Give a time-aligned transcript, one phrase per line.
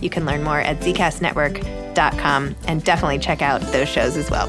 [0.00, 4.48] You can learn more at zcastnetwork.com and definitely check out those shows as well.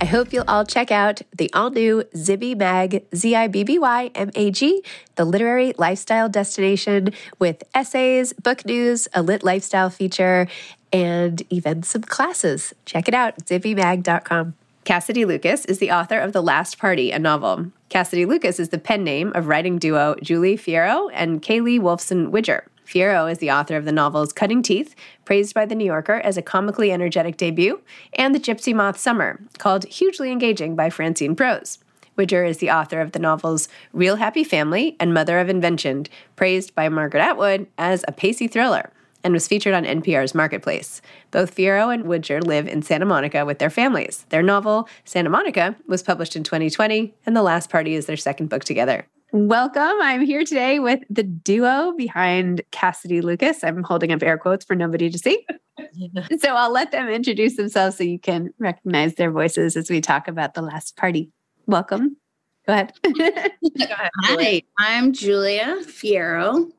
[0.00, 3.78] I hope you'll all check out the all new Zibby Mag, Z I B B
[3.78, 4.82] Y M A G,
[5.14, 10.48] the literary lifestyle destination with essays, book news, a lit lifestyle feature,
[10.92, 12.74] and even some classes.
[12.84, 14.54] Check it out, zibbymag.com.
[14.84, 17.70] Cassidy Lucas is the author of The Last Party, a novel.
[17.92, 22.66] Cassidy Lucas is the pen name of writing duo Julia Fierro and Caeli Wolfson Widger.
[22.86, 24.94] Fierro is the author of the novels Cutting Teeth,
[25.26, 27.82] praised by The New Yorker as a comically energetic debut,
[28.14, 31.80] and The Gypsy Moth Summer, called hugely engaging by Francine Prose.
[32.16, 36.74] Widger is the author of the novels Real Happy Family and Mother of Invention, praised
[36.74, 38.90] by Margaret Atwood as a pacey thriller
[39.24, 41.02] and was featured on NPR's Marketplace.
[41.30, 44.26] Both Fierro and Widger live in Santa Monica with their families.
[44.28, 48.48] Their novel, Santa Monica, was published in 2020, and The Last Party is their second
[48.48, 49.06] book together.
[49.34, 49.94] Welcome.
[50.02, 53.64] I'm here today with the duo behind Cassidy Lucas.
[53.64, 55.46] I'm holding up air quotes for nobody to see.
[56.38, 60.28] so I'll let them introduce themselves so you can recognize their voices as we talk
[60.28, 61.30] about The Last Party.
[61.66, 62.18] Welcome.
[62.66, 62.92] Go ahead.
[63.04, 66.70] Go ahead Hi, I'm Julia Fierro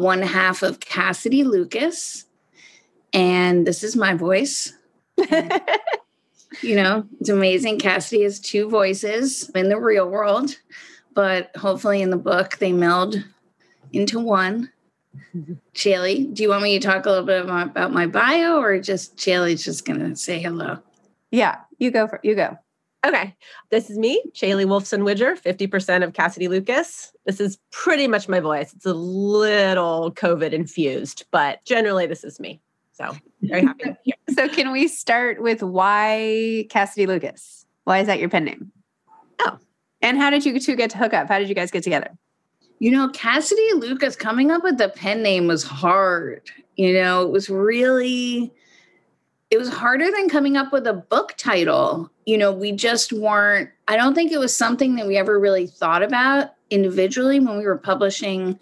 [0.00, 2.26] one half of Cassidy Lucas.
[3.12, 4.72] And this is my voice.
[6.62, 7.78] you know, it's amazing.
[7.78, 10.56] Cassidy has two voices in the real world,
[11.14, 13.22] but hopefully in the book they meld
[13.92, 14.70] into one.
[15.74, 19.16] Caeli, do you want me to talk a little bit about my bio or just
[19.16, 20.78] Caeli's just going to say hello?
[21.30, 22.58] Yeah, you go for you go.
[23.06, 23.34] Okay.
[23.70, 27.12] This is me, Caeli Wolfson Widger, 50% of Cassidy Lucas.
[27.24, 28.72] This is pretty much my voice.
[28.74, 32.60] It's a little COVID infused, but generally this is me.
[32.92, 34.14] So very happy to be here.
[34.34, 37.64] so can we start with why Cassidy Lucas?
[37.84, 38.72] Why is that your pen name?
[39.40, 39.58] Oh.
[40.02, 41.28] And how did you two get to hook up?
[41.28, 42.10] How did you guys get together?
[42.80, 46.50] You know, Cassidy Lucas coming up with the pen name was hard.
[46.76, 48.52] You know, it was really
[49.50, 52.10] it was harder than coming up with a book title.
[52.24, 55.66] You know, we just weren't I don't think it was something that we ever really
[55.66, 58.58] thought about individually when we were publishing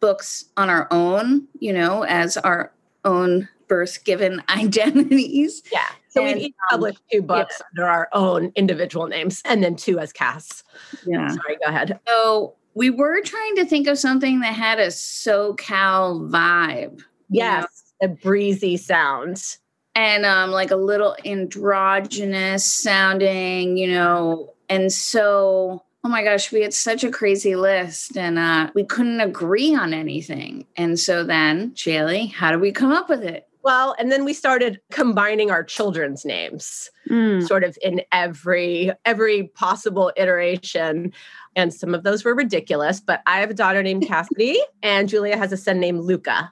[0.00, 2.72] books on our own, you know, as our
[3.04, 5.62] own birth given identities.
[5.72, 5.80] Yeah.
[6.08, 7.66] So and, we each um, published two books yeah.
[7.70, 10.62] under our own individual names and then two as Cass.
[11.06, 11.28] Yeah.
[11.28, 11.98] Sorry, go ahead.
[12.06, 17.02] So we were trying to think of something that had a SoCal vibe.
[17.30, 18.08] Yes, know?
[18.08, 19.56] a breezy sound.
[19.94, 24.54] And um, like a little androgynous sounding, you know.
[24.68, 29.20] And so, oh my gosh, we had such a crazy list and uh, we couldn't
[29.20, 30.66] agree on anything.
[30.76, 33.46] And so then, Caeli, how do we come up with it?
[33.62, 37.46] Well, and then we started combining our children's names mm.
[37.46, 41.12] sort of in every every possible iteration
[41.54, 43.00] and some of those were ridiculous.
[43.00, 46.50] But I have a daughter named Cassidy, and Julia has a son named Luca.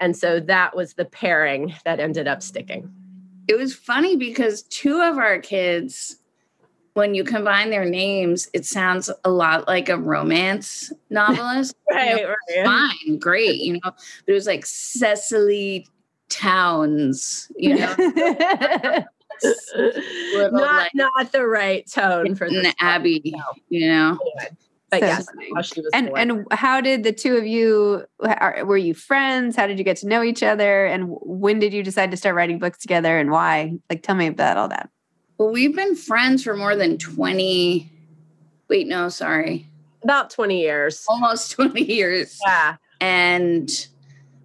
[0.00, 2.90] And so that was the pairing that ended up sticking.
[3.48, 6.16] It was funny because two of our kids,
[6.94, 11.74] when you combine their names, it sounds a lot like a romance novelist.
[11.90, 12.64] right, you know, right.
[13.06, 13.80] Fine, great, you know.
[13.84, 15.86] But it was like Cecily
[16.30, 17.94] Towns, you know.
[20.34, 23.34] not like, not the right tone for the Abby,
[23.68, 24.18] you know.
[24.90, 25.26] But so yes,
[25.94, 26.30] and born.
[26.30, 28.04] and how did the two of you?
[28.64, 29.54] Were you friends?
[29.54, 30.86] How did you get to know each other?
[30.86, 33.18] And when did you decide to start writing books together?
[33.18, 33.78] And why?
[33.88, 34.90] Like, tell me about all that.
[35.38, 37.90] Well, we've been friends for more than twenty.
[38.68, 39.66] Wait, no, sorry,
[40.02, 41.04] about twenty years.
[41.08, 42.38] Almost twenty years.
[42.44, 43.70] Yeah, and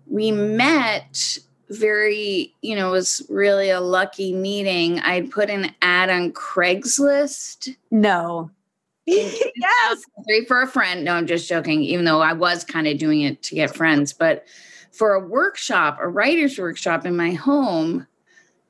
[0.07, 1.39] we met
[1.69, 4.99] very, you know, it was really a lucky meeting.
[4.99, 7.75] I'd put an ad on Craigslist.
[7.91, 8.51] No.
[9.55, 10.03] yes.
[10.27, 11.05] Three for a friend.
[11.05, 14.13] No, I'm just joking, even though I was kind of doing it to get friends,
[14.13, 14.45] but
[14.91, 18.07] for a workshop, a writer's workshop in my home,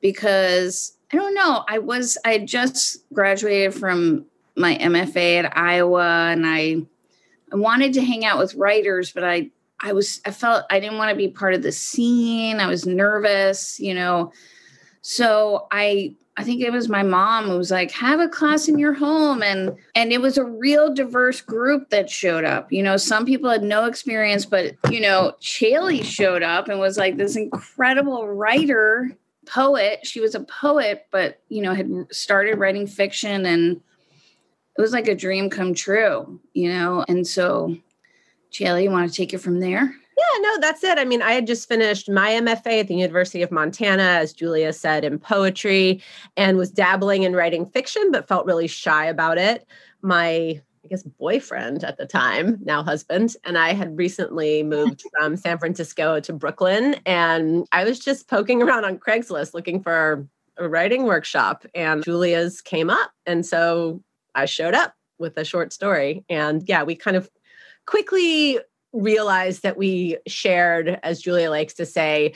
[0.02, 6.46] because I don't know, I was, I just graduated from my MFA at Iowa and
[6.46, 6.82] I,
[7.54, 10.98] I wanted to hang out with writers, but I I was I felt I didn't
[10.98, 12.60] want to be part of the scene.
[12.60, 14.32] I was nervous, you know.
[15.02, 18.78] So I I think it was my mom who was like, have a class in
[18.78, 19.42] your home.
[19.42, 22.72] And and it was a real diverse group that showed up.
[22.72, 26.98] You know, some people had no experience, but you know, Caeli showed up and was
[26.98, 29.12] like this incredible writer,
[29.46, 30.06] poet.
[30.06, 33.82] She was a poet, but you know, had started writing fiction and
[34.78, 37.06] it was like a dream come true, you know.
[37.08, 37.78] And so
[38.52, 39.96] Caeli, you want to take it from there?
[40.18, 40.98] Yeah, no, that's it.
[40.98, 44.72] I mean, I had just finished my MFA at the University of Montana, as Julia
[44.72, 46.02] said, in poetry
[46.38, 49.68] and was dabbling in writing fiction, but felt really shy about it.
[50.02, 55.36] My I guess boyfriend at the time, now husband, and I had recently moved from
[55.36, 56.98] San Francisco to Brooklyn.
[57.08, 60.28] And I was just poking around on Craigslist looking for
[60.58, 63.12] a writing workshop, and Julia's came up.
[63.26, 64.04] And so
[64.36, 66.24] I showed up with a short story.
[66.30, 67.32] And yeah, we kind of
[67.88, 68.60] quickly
[68.96, 72.34] realized that we shared, as Julia likes to say,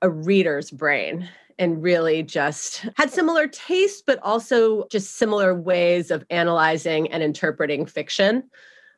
[0.00, 1.28] a reader's brain
[1.58, 7.86] and really just had similar tastes, but also just similar ways of analyzing and interpreting
[7.86, 8.42] fiction.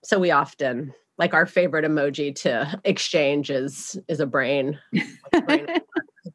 [0.03, 4.79] So we often like our favorite emoji to exchange is is a brain.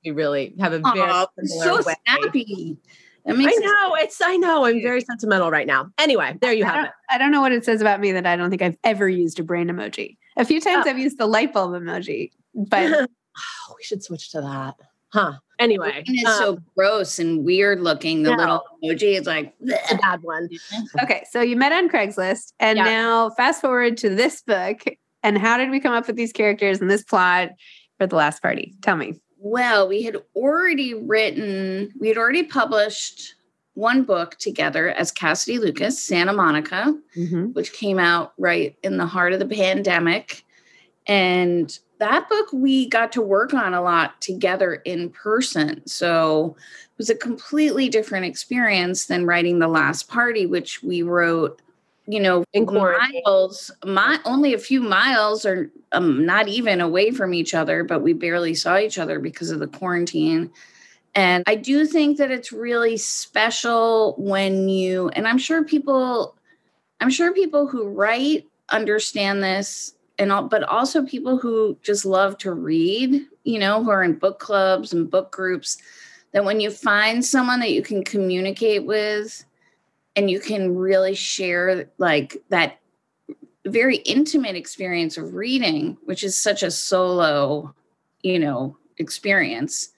[0.05, 1.95] we really have a very Aww, so way.
[2.07, 2.77] snappy.
[3.27, 4.21] I know it's.
[4.21, 4.65] I know.
[4.65, 5.89] I'm very sentimental right now.
[5.99, 6.91] Anyway, there you have it.
[7.09, 9.39] I don't know what it says about me that I don't think I've ever used
[9.39, 10.17] a brain emoji.
[10.39, 10.89] A few times oh.
[10.89, 12.93] I've used the light bulb emoji, but
[13.37, 14.75] oh, we should switch to that,
[15.09, 15.33] huh?
[15.59, 18.23] Anyway, it's um, so gross and weird looking.
[18.23, 18.37] The no.
[18.37, 19.53] little emoji is like
[19.91, 20.47] a bad one.
[21.03, 22.85] okay, so you met on Craigslist, and yeah.
[22.85, 24.81] now fast forward to this book.
[25.21, 27.49] And how did we come up with these characters and this plot
[27.97, 28.73] for the last party?
[28.81, 29.19] Tell me.
[29.37, 33.35] Well, we had already written, we had already published
[33.73, 37.47] one book together as Cassidy Lucas, Santa Monica, mm-hmm.
[37.47, 40.43] which came out right in the heart of the pandemic.
[41.07, 45.85] And that book we got to work on a lot together in person.
[45.85, 51.61] So it was a completely different experience than writing The Last Party, which we wrote
[52.09, 57.35] you know, in miles, my, only a few miles or um, not even away from
[57.35, 60.49] each other, but we barely saw each other because of the quarantine.
[61.15, 66.35] And I do think that it's really special when you, and I'm sure people,
[67.01, 72.37] I'm sure people who write understand this, and all, but also people who just love
[72.39, 75.77] to read, you know, who are in book clubs and book groups,
[76.33, 79.43] that when you find someone that you can communicate with
[80.15, 82.79] and you can really share like that
[83.65, 87.73] very intimate experience of reading, which is such a solo,
[88.21, 89.89] you know, experience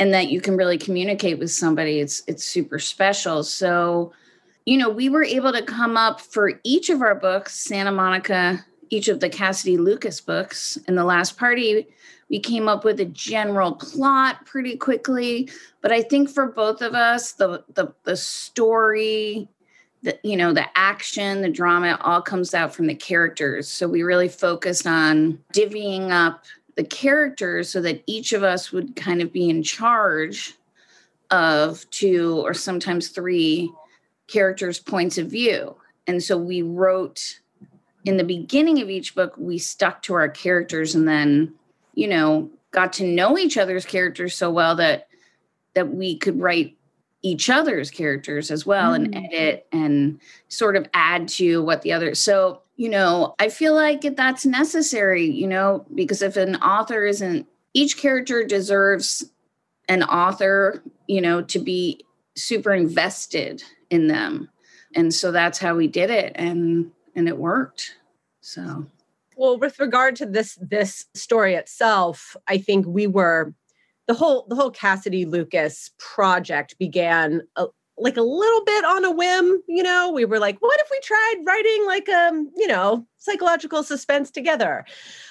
[0.00, 3.44] and that you can really communicate with somebody it's it's super special.
[3.44, 4.12] So
[4.64, 8.64] you know we were able to come up for each of our books santa monica
[8.90, 10.76] each of the cassidy lucas books.
[10.88, 11.86] In the last party
[12.28, 15.48] we came up with a general plot pretty quickly.
[15.82, 19.48] But i think for both of us the the, the story
[20.02, 23.68] the you know the action the drama all comes out from the characters.
[23.68, 26.44] So we really focused on divvying up
[26.76, 30.54] the characters so that each of us would kind of be in charge
[31.30, 33.70] of two or sometimes three
[34.26, 35.76] characters' points of view.
[36.06, 37.40] And so we wrote
[38.04, 41.54] in the beginning of each book, we stuck to our characters and then,
[41.94, 45.08] you know, got to know each other's characters so well that
[45.74, 46.76] that we could write
[47.22, 48.96] each other's characters as well mm.
[48.96, 53.74] and edit and sort of add to what the other so you know i feel
[53.74, 59.30] like that's necessary you know because if an author isn't each character deserves
[59.88, 62.04] an author you know to be
[62.36, 64.48] super invested in them.
[64.94, 67.96] And so that's how we did it and and it worked.
[68.40, 68.86] So.
[69.36, 73.54] Well with regard to this this story itself i think we were
[74.10, 79.12] the whole the whole Cassidy Lucas project began a, like a little bit on a
[79.12, 80.10] whim, you know.
[80.10, 84.84] We were like, what if we tried writing like um, you know, psychological suspense together?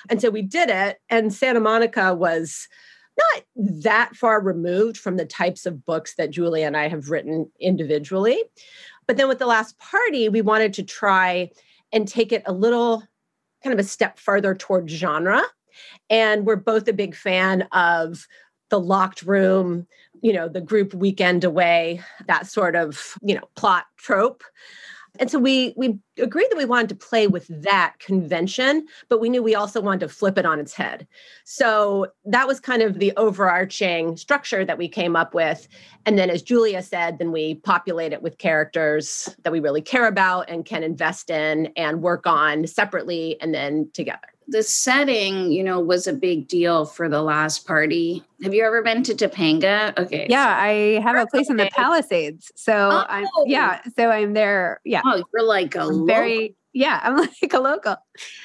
[0.09, 2.69] And so we did it and Santa Monica was
[3.17, 3.43] not
[3.83, 8.41] that far removed from the types of books that Julia and I have written individually.
[9.07, 11.49] But then with the last party, we wanted to try
[11.91, 13.03] and take it a little
[13.61, 15.41] kind of a step further toward genre.
[16.09, 18.25] And we're both a big fan of
[18.69, 19.87] the locked room,
[20.21, 24.43] you know, the group weekend away, that sort of, you know, plot trope.
[25.17, 29.29] And so we we agreed that we wanted to play with that convention, but we
[29.29, 31.07] knew we also wanted to flip it on its head.
[31.45, 35.67] So that was kind of the overarching structure that we came up with.
[36.05, 40.07] And then as Julia said, then we populate it with characters that we really care
[40.07, 45.63] about and can invest in and work on separately and then together the setting, you
[45.63, 48.23] know, was a big deal for the last party.
[48.43, 49.97] Have you ever been to Topanga?
[49.97, 50.27] Okay.
[50.29, 50.57] Yeah.
[50.59, 52.51] I have a place in the Palisades.
[52.55, 53.05] So oh.
[53.07, 54.81] I'm yeah, so I'm there.
[54.83, 55.01] Yeah.
[55.05, 57.95] Oh, you're like a very yeah, I'm like a local.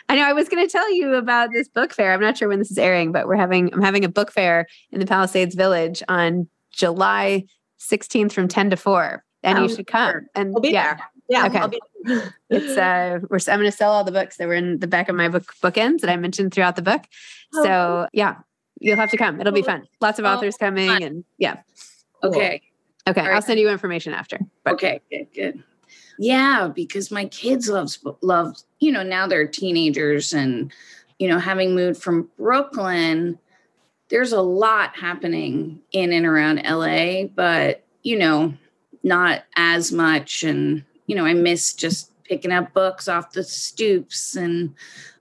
[0.08, 2.12] I know I was going to tell you about this book fair.
[2.12, 4.66] I'm not sure when this is airing, but we're having I'm having a book fair
[4.90, 7.44] in the Palisades Village on July
[7.80, 9.24] 16th from 10 to 4.
[9.42, 10.26] And oh, you should come.
[10.34, 10.94] And yeah.
[10.94, 11.10] There.
[11.28, 11.46] Yeah.
[11.46, 11.78] Okay.
[12.50, 15.16] it's uh we're I'm gonna sell all the books that were in the back of
[15.16, 17.02] my book bookends that I mentioned throughout the book.
[17.54, 18.36] Oh, so yeah,
[18.80, 19.40] you'll have to come.
[19.40, 19.86] It'll be fun.
[20.00, 21.02] Lots of oh, authors coming fun.
[21.02, 21.56] and yeah.
[22.22, 22.62] Okay.
[23.06, 23.20] Okay.
[23.20, 23.34] Right.
[23.34, 24.38] I'll send you information after.
[24.64, 24.74] But.
[24.74, 25.62] Okay, good, good.
[26.18, 30.72] Yeah, because my kids love love, you know, now they're teenagers and
[31.18, 33.38] you know, having moved from Brooklyn,
[34.08, 38.54] there's a lot happening in and around LA, but you know,
[39.02, 44.34] not as much and you know, I miss just picking up books off the stoops
[44.34, 44.74] and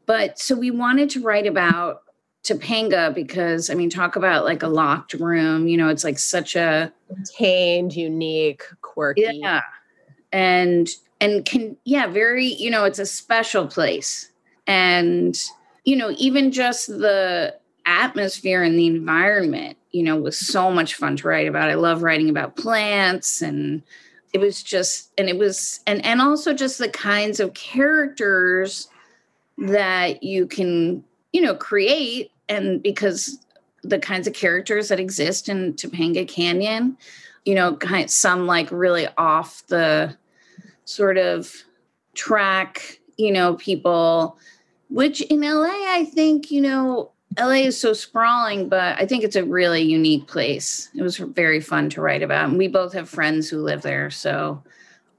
[0.05, 2.03] but so we wanted to write about
[2.43, 6.55] Topanga because I mean, talk about like a locked room, you know, it's like such
[6.55, 9.39] a contained, unique, quirky.
[9.41, 9.61] Yeah.
[10.31, 10.89] And
[11.21, 14.29] and can yeah, very, you know, it's a special place.
[14.67, 15.37] And,
[15.85, 21.15] you know, even just the atmosphere and the environment, you know, was so much fun
[21.17, 21.69] to write about.
[21.69, 23.83] I love writing about plants and
[24.33, 28.89] it was just and it was and and also just the kinds of characters
[29.57, 33.39] that you can you know create and because
[33.83, 36.97] the kinds of characters that exist in Topanga Canyon
[37.45, 40.17] you know kind some like really off the
[40.85, 41.53] sort of
[42.15, 44.37] track you know people
[44.89, 49.35] which in LA I think you know LA is so sprawling, but I think it's
[49.35, 50.89] a really unique place.
[50.95, 52.49] It was very fun to write about.
[52.49, 54.61] And we both have friends who live there, so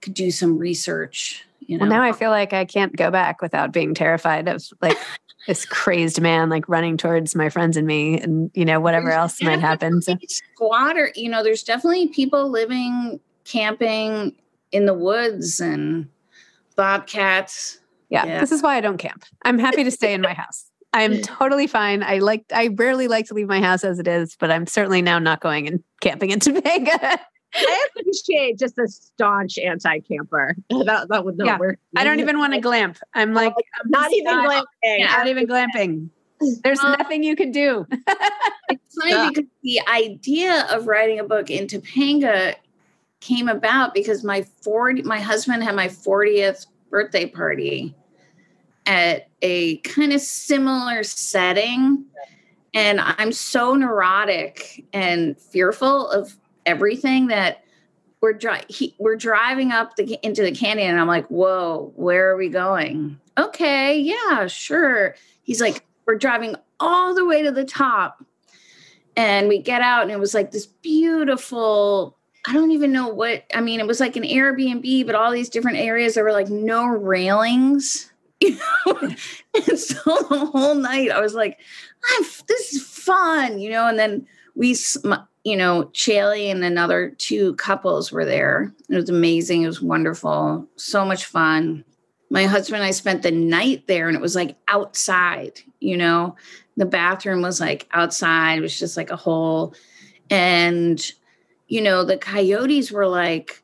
[0.00, 1.44] could do some research.
[1.60, 1.84] You know?
[1.84, 4.98] Well, now I feel like I can't go back without being terrified of like
[5.46, 9.18] this crazed man like running towards my friends and me and you know whatever there's
[9.18, 10.02] else might happen.
[10.02, 14.34] So squatter, you know, there's definitely people living camping
[14.72, 16.08] in the woods and
[16.76, 17.78] bobcats.
[18.10, 18.40] Yeah, yeah.
[18.40, 19.24] this is why I don't camp.
[19.44, 20.70] I'm happy to stay in my house.
[20.94, 22.02] I'm totally fine.
[22.02, 25.02] I like I rarely like to leave my house as it is, but I'm certainly
[25.02, 27.18] now not going and camping in Topanga.
[27.56, 30.56] I appreciate just a staunch anti-camper.
[30.70, 31.58] That that would not yeah.
[31.58, 31.78] work.
[31.96, 32.98] I don't even want to glamp.
[33.12, 34.98] I'm oh, like I'm not even not, glamping.
[34.98, 36.10] Yeah, not even glamping.
[36.62, 37.86] There's um, nothing you can do.
[37.90, 39.28] it's funny yeah.
[39.28, 42.54] because the idea of writing a book in Topanga
[43.20, 47.94] came about because my 40 my husband had my 40th birthday party
[48.86, 52.04] at a kind of similar setting.
[52.74, 56.36] And I'm so neurotic and fearful of
[56.66, 57.64] everything that
[58.20, 62.30] we're dri- he, we're driving up the, into the canyon and I'm like, "Whoa, where
[62.30, 65.14] are we going?" Okay, yeah, sure.
[65.42, 68.24] He's like, "We're driving all the way to the top."
[69.16, 73.44] And we get out and it was like this beautiful I don't even know what
[73.54, 76.48] I mean, it was like an Airbnb, but all these different areas there were like
[76.48, 78.10] no railings.
[78.44, 79.14] You know,
[79.54, 81.58] and so the whole night I was like,
[82.46, 83.86] this is fun, you know.
[83.86, 84.76] And then we,
[85.44, 88.72] you know, Caeli and another two couples were there.
[88.88, 89.62] It was amazing.
[89.62, 90.66] It was wonderful.
[90.76, 91.84] So much fun.
[92.30, 96.36] My husband and I spent the night there and it was like outside, you know,
[96.76, 98.58] the bathroom was like outside.
[98.58, 99.74] It was just like a hole.
[100.30, 101.04] And,
[101.68, 103.62] you know, the coyotes were like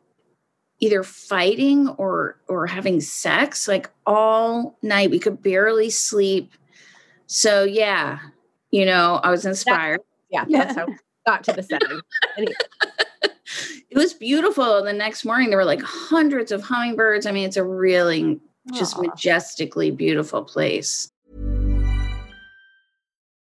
[0.81, 5.11] either fighting or or having sex like all night.
[5.11, 6.53] We could barely sleep.
[7.27, 8.19] So yeah,
[8.71, 10.01] you know, I was inspired.
[10.31, 10.87] yeah, yeah, that's how
[11.27, 12.01] got to the setting.
[13.91, 14.83] it was beautiful.
[14.83, 17.27] The next morning, there were like hundreds of hummingbirds.
[17.27, 18.41] I mean, it's a really
[18.73, 19.07] just Aww.
[19.09, 21.11] majestically beautiful place.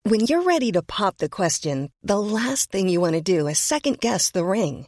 [0.03, 3.59] When you're ready to pop the question, the last thing you want to do is
[3.59, 4.87] second guess the ring.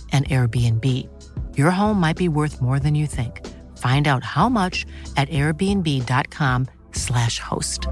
[0.11, 1.07] an Airbnb.
[1.57, 3.47] Your home might be worth more than you think.
[3.77, 7.87] Find out how much at airbnb.com/slash host.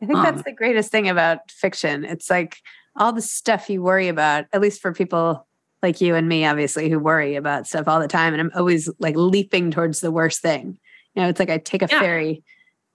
[0.00, 2.04] I think um, that's the greatest thing about fiction.
[2.04, 2.56] It's like
[2.96, 5.46] all the stuff you worry about, at least for people
[5.82, 8.34] like you and me, obviously, who worry about stuff all the time.
[8.34, 10.78] And I'm always like leaping towards the worst thing.
[11.14, 12.00] You know, it's like I take a yeah.
[12.00, 12.42] ferry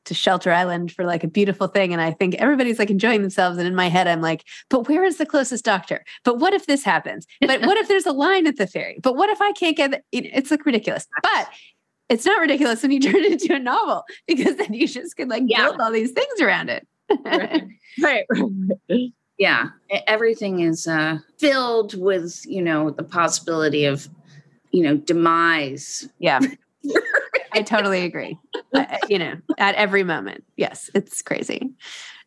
[0.07, 1.93] to Shelter Island for like a beautiful thing.
[1.93, 3.57] And I think everybody's like enjoying themselves.
[3.57, 6.03] And in my head, I'm like, but where is the closest doctor?
[6.23, 7.27] But what if this happens?
[7.41, 8.99] But what if there's a line at the ferry?
[9.01, 10.03] But what if I can't get it?
[10.11, 11.07] It's like ridiculous.
[11.21, 11.49] But
[12.09, 15.29] it's not ridiculous when you turn it into a novel because then you just can
[15.29, 15.65] like yeah.
[15.65, 16.87] build all these things around it.
[17.25, 17.63] right.
[18.01, 18.25] right.
[19.37, 19.67] Yeah.
[20.07, 24.09] Everything is uh, filled with, you know, the possibility of,
[24.71, 26.09] you know, demise.
[26.19, 26.39] Yeah.
[27.57, 28.37] I totally agree.
[29.09, 30.43] you know, at every moment.
[30.55, 31.73] Yes, it's crazy.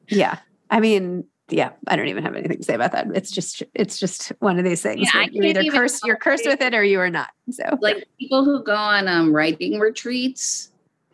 [0.08, 0.38] Yeah.
[0.70, 3.08] I mean, yeah, I don't even have anything to say about that.
[3.14, 5.08] It's just it's just one of these things.
[5.12, 7.30] Yeah, you're either cursed you're cursed with it or you are not.
[7.50, 10.70] So like people who go on um writing retreats,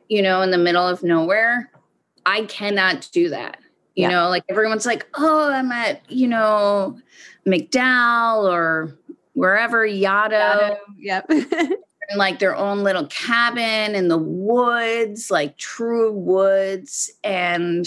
[0.09, 1.71] you know, in the middle of nowhere,
[2.27, 3.59] I cannot do that.
[3.95, 4.11] You yeah.
[4.11, 6.99] know, like everyone's like, "Oh, I'm at, you know,
[7.47, 8.99] MacDowell or
[9.37, 10.77] wherever Yaddo.
[10.99, 11.31] Yep.
[12.11, 17.11] in like their own little cabin in the woods, like true woods.
[17.25, 17.87] And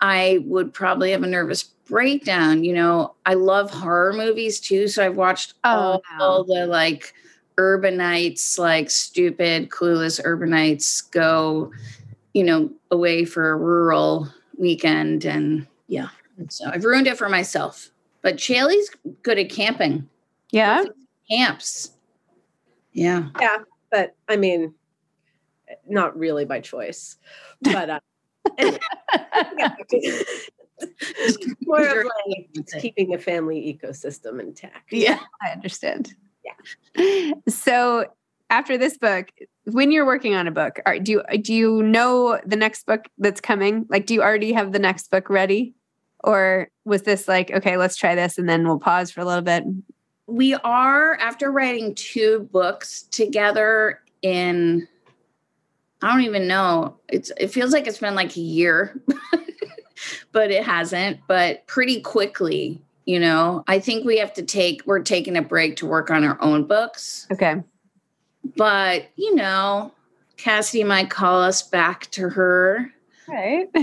[0.00, 2.64] I would probably have a nervous breakdown.
[2.64, 4.88] You know, I love horror movies too.
[4.88, 6.24] So I've watched oh, all, wow.
[6.24, 7.14] all the like
[7.58, 11.72] urbanites, like stupid, clueless urbanites go,
[12.34, 15.24] you know, away for a rural weekend.
[15.24, 16.08] And yeah,
[16.48, 17.90] so I've ruined it for myself.
[18.22, 18.90] But Caeli's
[19.22, 20.08] good at camping.
[20.50, 20.84] Yeah.
[21.30, 21.92] Camps.
[22.98, 23.28] Yeah.
[23.40, 23.58] Yeah.
[23.90, 24.74] But I mean,
[25.88, 27.16] not really by choice.
[27.62, 28.00] But uh,
[31.62, 34.92] more of like keeping a family ecosystem intact.
[34.92, 35.20] Yeah.
[35.42, 36.14] I understand.
[36.44, 37.32] Yeah.
[37.48, 38.06] So
[38.50, 39.28] after this book,
[39.64, 43.06] when you're working on a book, are, do you do you know the next book
[43.18, 43.86] that's coming?
[43.88, 45.74] Like, do you already have the next book ready,
[46.24, 49.42] or was this like, okay, let's try this and then we'll pause for a little
[49.42, 49.64] bit?
[50.28, 54.86] We are after writing two books together in.
[56.02, 56.96] I don't even know.
[57.08, 59.00] It's it feels like it's been like a year,
[60.32, 61.18] but it hasn't.
[61.26, 63.64] But pretty quickly, you know.
[63.66, 64.82] I think we have to take.
[64.86, 67.26] We're taking a break to work on our own books.
[67.32, 67.62] Okay.
[68.56, 69.92] But, you know,
[70.36, 72.92] Cassidy might call us back to her.
[73.26, 73.66] Right.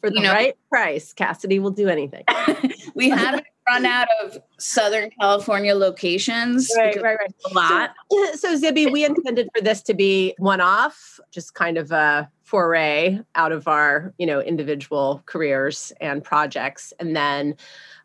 [0.00, 2.24] For the You know- right price, Cassidy will do anything.
[2.94, 6.68] we haven't run out of Southern California locations.
[6.68, 7.34] because right, right.
[7.50, 7.94] A lot.
[8.34, 13.18] So, Zibby, we intended for this to be one off, just kind of a foray
[13.34, 16.92] out of our, you know, individual careers and projects.
[17.00, 17.56] And then,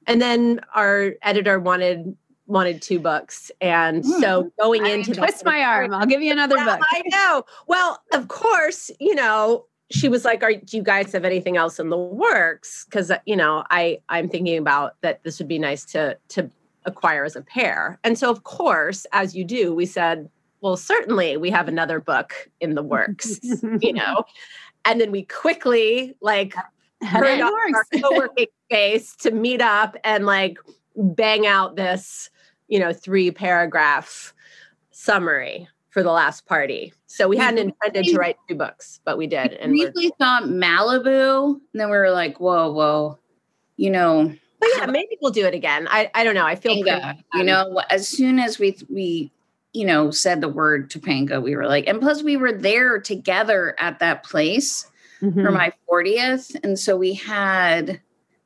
[0.08, 2.16] and then our editor wanted
[2.50, 3.52] wanted two books.
[3.62, 4.20] And hmm.
[4.20, 4.84] so going.
[4.84, 5.94] I into twist sort my arm.
[5.94, 6.86] I'll give you another Yeah, book.
[6.92, 7.44] I know.
[7.68, 11.80] Well, of course, you know, she was like, "Are do you guys have anything else
[11.80, 15.24] in the works?" Because uh, you know, I I'm thinking about that.
[15.24, 16.50] This would be nice to to
[16.86, 18.00] acquire as a pair.
[18.04, 20.30] And so, of course, as you do, we said,
[20.62, 23.40] "Well, certainly, we have another book in the works."
[23.82, 24.24] you know,
[24.86, 26.54] and then we quickly like
[27.02, 30.58] hurried off our co-working space to meet up and like
[30.96, 32.30] bang out this,
[32.68, 34.34] you know, three paragraph
[34.92, 35.68] summary
[36.00, 36.94] for the last party.
[37.08, 39.54] So we We hadn't intended to write two books, but we did.
[39.54, 43.20] And we're, briefly thought Malibu, and then we were like, whoa, whoa,
[43.76, 45.88] you know, but yeah, maybe we'll do it again.
[45.90, 46.46] I, I don't know.
[46.46, 47.18] I feel pretty- Topanga.
[47.34, 49.32] You know, as soon as we we
[49.74, 53.76] you know said the word Topanga, we were like, and plus we were there together
[53.80, 54.86] at that place
[55.20, 55.54] for Mhm.
[55.54, 58.00] my 40th, and so we had.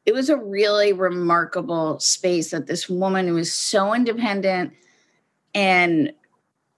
[0.05, 4.73] It was a really remarkable space that this woman who was so independent
[5.55, 6.11] and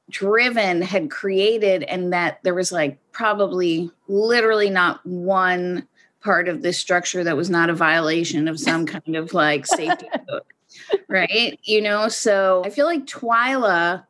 [0.09, 5.87] driven had created, and that there was like probably literally not one
[6.21, 10.07] part of this structure that was not a violation of some kind of like safety
[10.27, 10.41] code
[11.07, 11.59] right?
[11.63, 14.05] You know so i feel like twyla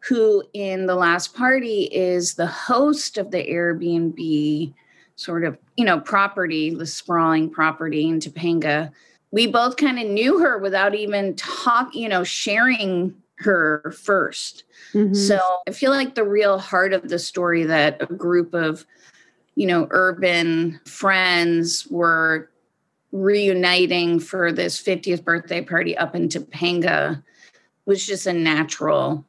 [0.00, 4.74] who in the last party is the host of the airbnb
[5.16, 8.90] sort of you know property the sprawling property in topanga
[9.30, 15.16] we both kind of knew her without even talk you know sharing her 1st Mhm.
[15.16, 18.84] so I feel like the real heart of the story that a group of,
[19.54, 22.50] you know, urban friends were
[23.12, 27.22] reuniting for this 50th birthday party up in Topanga
[27.86, 29.24] was just a natural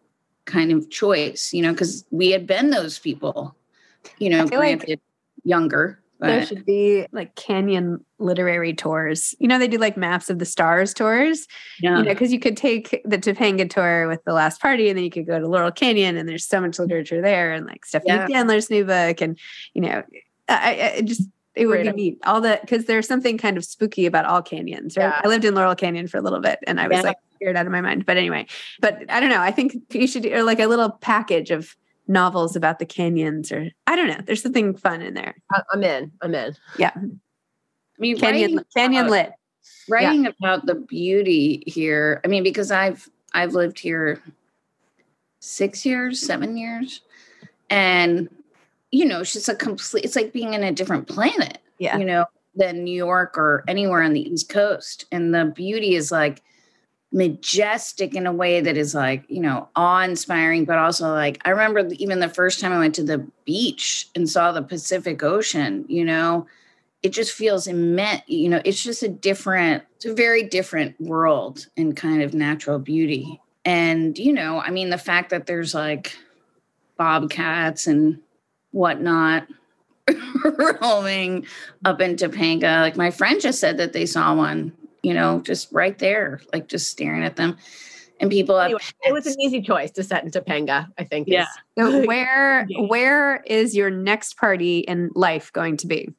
[0.45, 3.55] kind of choice, you know, because we had been those people,
[4.19, 4.99] you know, feel like- granted
[6.21, 6.37] younger.
[6.37, 9.33] there should be like canyon literary tours.
[9.39, 11.47] You know, they do like maps of the stars tours.
[11.81, 11.97] yeah.
[11.97, 15.03] You know, because you could take the Topanga tour with the last party, and then
[15.03, 18.13] you could go to Laurel Canyon, and there's so much literature there, and like Stephanie
[18.29, 18.43] Yeah.
[18.69, 19.37] New book, and
[19.73, 20.03] you know,
[20.47, 21.95] I, I just it would Great.
[21.95, 22.19] be neat.
[22.25, 25.05] All the because there's something kind of spooky about all canyons, right?
[25.05, 25.21] Yeah.
[25.23, 27.01] I lived in Laurel Canyon for a little bit, and I was Yeah.
[27.03, 28.05] like scared out of my mind.
[28.05, 28.45] But anyway,
[28.79, 29.41] but I don't know.
[29.41, 31.75] I think you should do like a little package of
[32.11, 34.19] novels about the canyons, or I don't know.
[34.25, 35.35] There's something fun in there.
[35.51, 36.11] I- I'm in.
[36.21, 36.55] I'm in.
[36.77, 37.01] Yeah, I
[37.99, 39.31] mean, canyon writing canyon about- lit.
[39.87, 44.19] writing about the beauty here i mean because i've i've lived here
[45.39, 47.01] six years seven years
[47.69, 48.27] and
[48.91, 51.97] you know it's just a complete it's like being in a different planet Yeah.
[51.99, 56.11] you know than new york or anywhere on the east coast and the beauty is
[56.11, 56.41] like
[57.11, 61.85] majestic in a way that is like you know awe-inspiring but also like i remember
[61.95, 66.05] even the first time i went to the beach and saw the pacific ocean you
[66.05, 66.47] know
[67.03, 71.67] it just feels immense you know it's just a different it's a very different world
[71.75, 73.39] in kind of natural beauty.
[73.65, 76.17] And you know i mean the fact that there's like
[76.97, 78.19] bobcats and
[78.71, 79.47] whatnot
[80.81, 81.45] roaming
[81.85, 84.71] up in topanga like my friend just said that they saw one
[85.03, 87.57] you know just right there like just staring at them
[88.19, 91.27] and people have Anyway, it was an easy choice to set in Topanga, I think.
[91.27, 91.47] is- Yeah.
[91.77, 96.13] So where where is your next party in life going to be?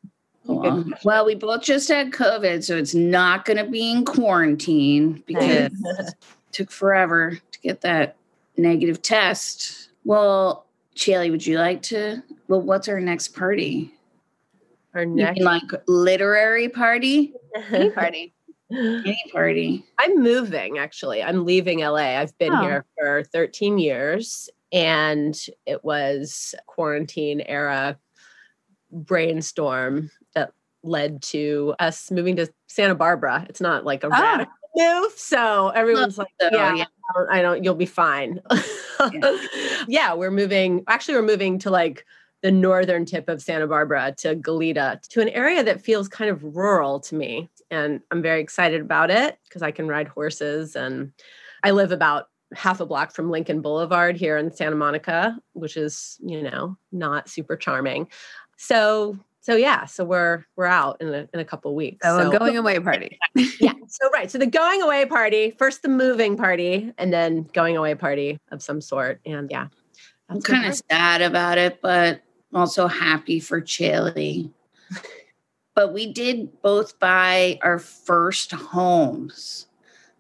[0.45, 5.23] Well, well, we both just had COVID, so it's not going to be in quarantine
[5.29, 6.15] because it
[6.51, 8.17] took forever to get that
[8.57, 9.91] negative test.
[10.05, 10.67] Well,
[10.97, 12.21] Caeli, would you like to?
[12.49, 13.95] Well, what's our next party?
[14.95, 17.33] Our You next mean like literary party?
[17.95, 18.33] Party.
[18.73, 19.85] Any party?
[19.99, 21.23] I'm moving actually.
[21.23, 22.19] I'm leaving LA.
[22.19, 22.61] I've been Oh.
[22.63, 27.99] here for 13 years and it was quarantine era
[28.91, 33.47] brainstorm that led to us moving to Santa Barbara.
[33.49, 34.21] It's not like a Ah.
[34.21, 35.13] radical move.
[35.17, 36.85] So everyone's like, so, yeah, yeah.
[36.85, 38.41] I don't, I don't, you'll be fine.
[39.13, 39.39] Yeah.
[39.89, 40.85] yeah, we're moving.
[40.89, 42.05] Actually, we're moving to like
[42.43, 46.43] the northern tip of Santa Barbara to Goleta, to an area that feels kind of
[46.57, 47.49] rural to me.
[47.73, 50.77] And I'm very excited about it because I can ride horses.
[50.77, 51.13] And
[51.65, 56.19] I live about half a block from Lincoln Boulevard here in Santa Monica, which is,
[56.23, 58.09] you know, not super charming.
[58.57, 62.07] So so yeah, so we're we're out in a in a couple weeks.
[62.07, 63.19] Oh, so a going away party.
[63.59, 63.73] yeah.
[63.89, 64.31] So right.
[64.31, 68.63] So the going away party, first the moving party, and then going away party of
[68.63, 69.21] some sort.
[69.27, 69.67] And yeah.
[70.29, 72.23] I'm kind of sad about it, but
[72.55, 74.51] also happy for Caeli.
[75.75, 79.67] But we did both buy our first homes.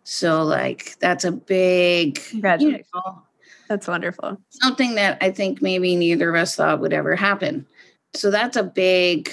[0.04, 2.86] So like that's a big Congratulations.
[2.94, 3.22] you know,
[3.68, 4.40] That's wonderful.
[4.50, 7.66] something that I think maybe neither of us thought would ever happen.
[8.14, 9.30] So that's a big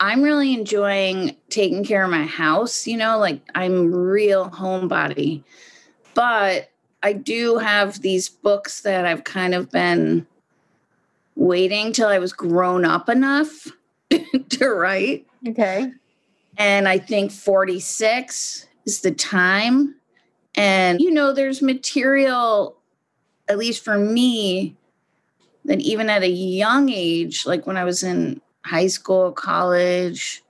[0.00, 5.42] I'm really enjoying taking care of my house, you know, like I'm real homebody.
[6.14, 6.70] But
[7.02, 10.26] I do have these books that I've kind of been
[11.36, 13.68] waiting till I was grown up enough
[14.50, 15.26] to write.
[15.46, 15.92] Okay.
[16.56, 19.94] And I think 46 is the time.
[20.54, 22.76] And, you know, there's material,
[23.48, 24.76] at least for me,
[25.64, 30.42] that even at a young age, like when I was in high school, college,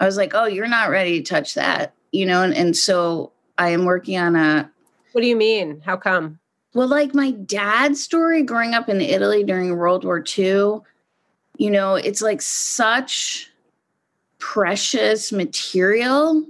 [0.00, 2.42] I was like, oh, you're not ready to touch that, you know?
[2.42, 4.70] And, and so I am working on a,
[5.12, 5.80] What do you mean?
[5.84, 6.38] How come?
[6.76, 10.80] well, like my dad's story growing up in Italy during World War II,
[11.56, 13.50] you know, it's like such
[14.38, 16.44] precious material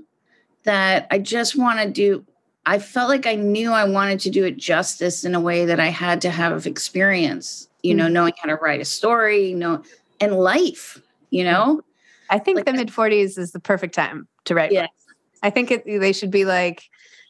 [0.65, 2.25] that I just want to do.
[2.65, 5.79] I felt like I knew I wanted to do it justice in a way that
[5.79, 8.13] I had to have experience, you know, mm.
[8.13, 9.83] knowing how to write a story, you know,
[10.21, 11.81] and life, you know?
[12.29, 14.73] I think Like the mid 40s is the perfect time to write.
[14.73, 14.89] Yes.
[14.89, 15.17] books.
[15.45, 16.83] I think it, they should be like,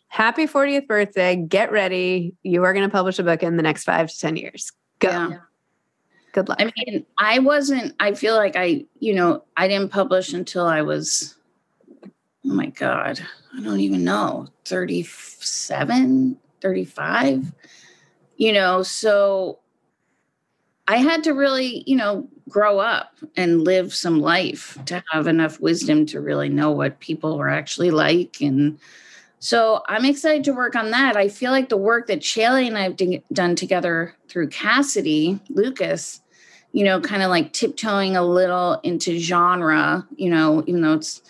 [0.09, 2.35] happy 40th birthday, get ready.
[2.43, 4.73] You are going to publish a book in the next five to 10 years.
[5.01, 5.11] Go.
[5.11, 5.39] Yeah.
[6.37, 6.61] Good luck.
[6.61, 10.83] I mean, I wasn't, I feel like I, you know, I didn't publish until I
[10.83, 11.35] was,
[12.05, 12.11] oh
[12.43, 13.19] my God,
[13.57, 17.53] I don't even know, 37, 35,
[18.37, 19.61] you know, so
[20.87, 25.59] I had to really, you know, grow up and live some life to have enough
[25.59, 28.43] wisdom to really know what people were actually like.
[28.43, 28.79] And
[29.39, 31.17] so I'm excited to work on that.
[31.17, 35.41] I feel like the work that Caeli and I have d- done together through Cassidy
[35.49, 36.21] Lucas,
[36.77, 41.23] you know, kind of like tiptoeing a little into genre, you know, even though it's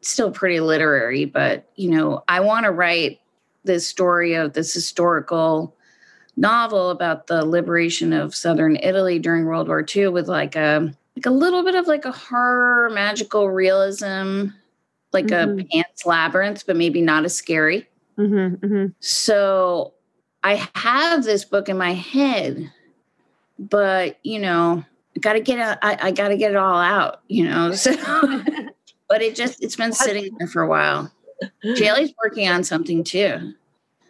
[0.00, 3.20] still pretty literary, but, you know, I want to write
[3.64, 5.76] this story of this historical
[6.38, 11.26] novel about the liberation of southern Italy during World War II with like a like
[11.26, 14.46] a little bit of like a horror magical realism,
[15.12, 15.60] like Mhm.
[15.60, 17.86] a Pan's Labyrinth, but maybe not as scary.
[18.16, 18.86] Mm-hmm, mm-hmm.
[19.00, 19.92] So
[20.42, 22.72] I have this book in my head,
[23.58, 24.84] but you know,
[25.16, 27.72] I gotta get it, I, I gotta get it all out, you know.
[27.74, 27.92] So
[29.08, 31.10] but it just it's been sitting there for a while.
[31.64, 33.54] Caeli's working on something too.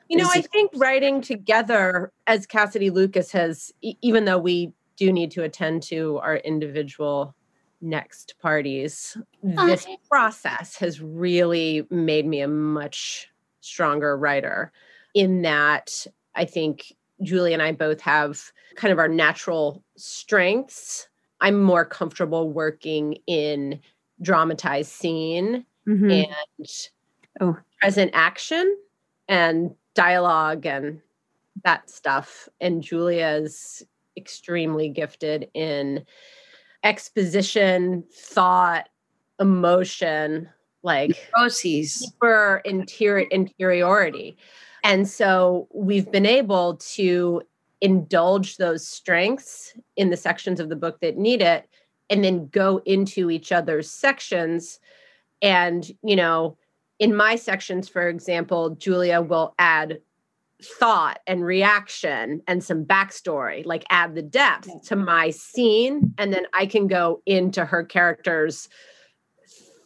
[0.09, 5.31] You know, I think writing together as Cassidy Lucas has, even though we do need
[5.33, 7.35] to attend to our individual
[7.81, 13.29] next parties, this process has really made me a much
[13.61, 14.73] stronger writer.
[15.15, 18.41] In that, I think Julie and I both have
[18.77, 21.09] kind of our natural strengths.
[21.41, 23.81] I'm more comfortable working in
[24.23, 26.11] dramatized scene Mm-hmm.
[26.11, 26.69] and
[27.41, 27.57] Oh.
[27.81, 28.77] present action
[29.27, 31.01] and dialogue and
[31.65, 32.47] that stuff.
[32.61, 33.83] And Julia's
[34.17, 36.05] extremely gifted in
[36.85, 38.89] exposition, thought,
[39.41, 40.49] emotion,
[40.83, 42.01] like Proceeds.
[42.13, 44.37] deeper interior interiority.
[44.85, 47.43] And so we've been able to
[47.81, 51.69] indulge those strengths in the sections of the book that need it
[52.11, 54.81] and then go into each other's sections.
[55.43, 56.57] And you know
[56.99, 60.01] in my sections for example julia will add
[60.61, 66.13] thought and reaction and some backstory like add the depth to my scene.
[66.19, 68.69] And then i can go into her character's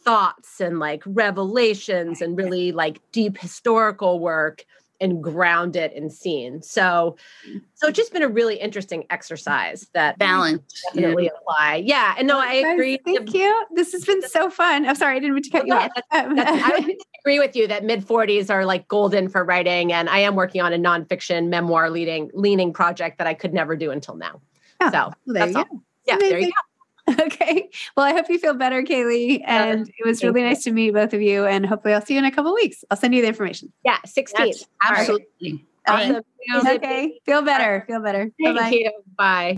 [0.03, 4.65] thoughts and like revelations and really like deep historical work
[5.03, 7.15] and ground it in scene so
[7.47, 7.61] mm.
[7.75, 10.63] so it's just been a really interesting exercise that Balance.
[10.93, 13.65] definitely apply yeah and no i agree Thank you.
[13.75, 14.85] This has been so fun.
[14.85, 15.91] I'm sorry, I didn't mean to cut you off.
[16.11, 20.09] Um, that's- I agree with you that mid 40s are like golden for writing and
[20.09, 23.91] i am working on a nonfiction memoir leading leaning project that i could never do
[23.91, 24.41] until now
[24.81, 25.63] Yeah, so well, there that's you all.
[25.63, 25.81] go.
[26.05, 26.72] yeah there you go
[27.19, 27.69] Okay.
[27.97, 29.43] Well, I hope you feel better, Caeli.
[29.45, 31.45] And it was really nice to meet both of you.
[31.45, 32.83] And hopefully, I'll see you in a couple weeks.
[32.89, 33.73] I'll send you the information.
[33.83, 34.33] Yeah, 16th.
[34.39, 35.65] Yes, absolutely.
[35.85, 36.23] Awesome.
[36.65, 37.19] Okay.
[37.25, 37.83] Feel better.
[37.87, 38.29] Feel better.
[38.41, 38.69] Thank Bye-bye.
[38.69, 38.91] you.
[39.17, 39.55] Bye.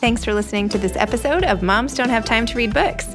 [0.00, 3.14] Thanks for listening to this episode of Moms Don't Have Time to Read Books.